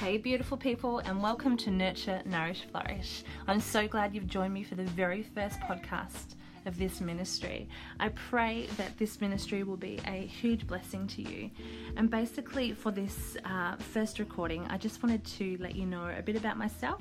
[0.00, 3.22] Hey, beautiful people, and welcome to Nurture, Nourish, Flourish.
[3.46, 6.34] I'm so glad you've joined me for the very first podcast
[6.66, 7.68] of this ministry.
[8.00, 11.48] I pray that this ministry will be a huge blessing to you.
[11.96, 16.22] And basically, for this uh, first recording, I just wanted to let you know a
[16.22, 17.00] bit about myself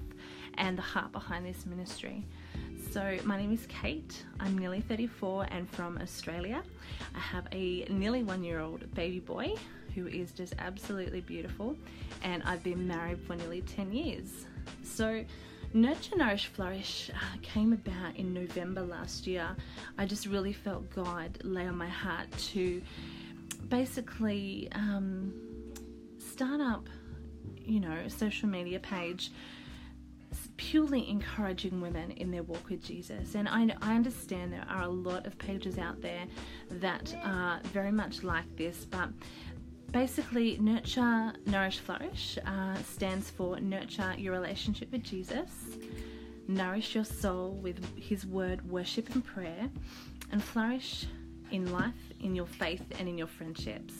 [0.54, 2.23] and the heart behind this ministry.
[2.94, 4.23] So, my name is Kate.
[4.39, 6.62] I'm nearly 34 and from Australia.
[7.16, 9.55] I have a nearly one year old baby boy
[9.96, 11.76] who is just absolutely beautiful,
[12.21, 14.45] and I've been married for nearly 10 years.
[14.84, 15.26] So,
[15.73, 19.55] Nurture, Nourish, Flourish uh, came about in November last year.
[19.98, 22.80] I just really felt God lay on my heart to
[23.70, 25.34] basically um,
[26.20, 26.88] start up,
[27.66, 29.31] you know, a social media page
[30.70, 33.35] purely encouraging women in their walk with Jesus.
[33.35, 36.26] And I, I, understand there are a lot of pages out there
[36.72, 39.09] that are very much like this, but
[39.91, 45.52] basically, Nurture, Nourish, Flourish uh, stands for nurture your relationship with Jesus,
[46.47, 49.69] nourish your soul with His word, worship, and prayer,
[50.31, 51.06] and flourish
[51.52, 53.94] in life, in your faith, and in your friendships.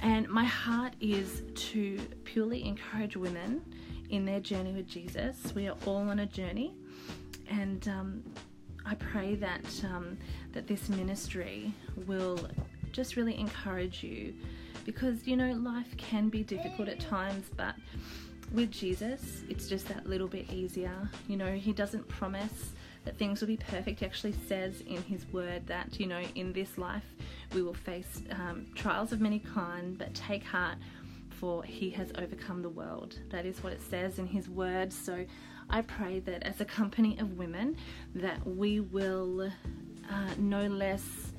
[0.00, 3.62] And my heart is to purely encourage women
[4.10, 5.54] in their journey with Jesus.
[5.54, 6.74] We are all on a journey,
[7.48, 8.22] and um,
[8.86, 10.18] I pray that um,
[10.52, 11.72] that this ministry
[12.06, 12.48] will
[12.92, 14.34] just really encourage you
[14.84, 17.74] because you know life can be difficult at times but
[18.52, 21.08] with Jesus it's just that little bit easier.
[21.28, 22.72] You know he doesn't promise
[23.04, 24.00] that things will be perfect.
[24.00, 27.04] He actually says in his word that you know in this life
[27.54, 30.76] we will face um, trials of many kind but take heart
[31.44, 35.26] for he has overcome the world that is what it says in his word so
[35.68, 37.76] i pray that as a company of women
[38.14, 41.32] that we will uh, no less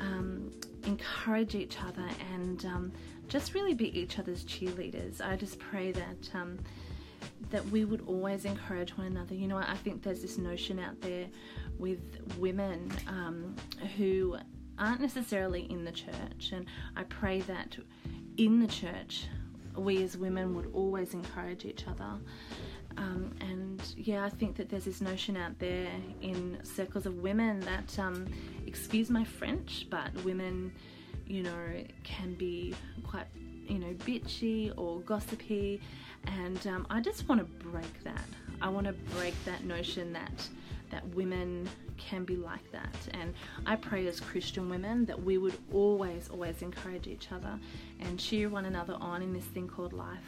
[0.00, 0.50] um,
[0.86, 2.92] encourage each other and um,
[3.28, 5.20] just really be each other's cheerleaders.
[5.20, 6.58] I just pray that um,
[7.50, 9.34] that we would always encourage one another.
[9.34, 11.26] You know, I think there's this notion out there
[11.78, 12.00] with
[12.38, 13.54] women um,
[13.96, 14.36] who
[14.78, 16.66] aren't necessarily in the church, and
[16.96, 17.76] I pray that
[18.36, 19.26] in the church
[19.76, 22.18] we as women would always encourage each other.
[22.96, 25.88] Um, and yeah, I think that there's this notion out there
[26.22, 28.26] in circles of women that, um,
[28.66, 30.72] excuse my French, but women,
[31.26, 33.26] you know, can be quite,
[33.66, 35.80] you know, bitchy or gossipy.
[36.26, 38.24] And um, I just want to break that.
[38.62, 40.48] I want to break that notion that
[40.94, 42.96] that women can be like that.
[43.10, 43.34] And
[43.66, 47.58] I pray as Christian women that we would always, always encourage each other
[47.98, 50.24] and cheer one another on in this thing called life.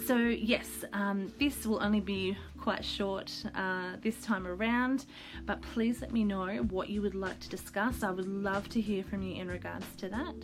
[0.00, 5.06] So, yes, um, this will only be quite short uh, this time around,
[5.46, 8.02] but please let me know what you would like to discuss.
[8.02, 10.34] I would love to hear from you in regards to that.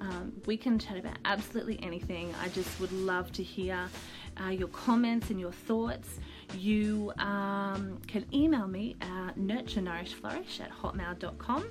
[0.00, 2.34] Um, we can chat about absolutely anything.
[2.42, 3.88] I just would love to hear
[4.42, 6.18] uh, your comments and your thoughts.
[6.58, 11.64] You um, can email me at nurturenourishflourish at hotmail.com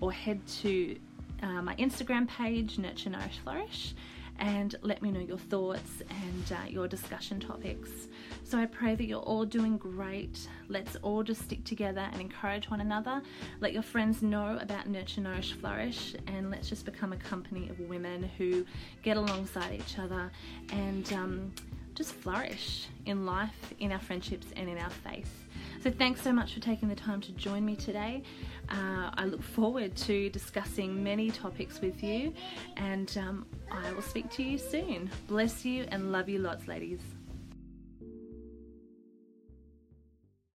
[0.00, 0.98] or head to
[1.42, 3.94] uh, my Instagram page, Nurture Nourish Flourish
[4.38, 7.90] and let me know your thoughts and uh, your discussion topics.
[8.44, 10.48] So I pray that you're all doing great.
[10.68, 13.22] Let's all just stick together and encourage one another.
[13.60, 17.80] Let your friends know about Nurture, Nourish, Flourish, and let's just become a company of
[17.80, 18.64] women who
[19.02, 20.30] get alongside each other
[20.70, 21.52] and um,
[21.96, 25.30] just flourish in life, in our friendships, and in our faith.
[25.82, 28.22] So, thanks so much for taking the time to join me today.
[28.68, 32.34] Uh, I look forward to discussing many topics with you,
[32.76, 35.10] and um, I will speak to you soon.
[35.26, 37.15] Bless you and love you lots, ladies.